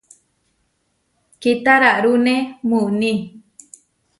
Kitararúne 1.41 2.35
muuní. 2.69 3.13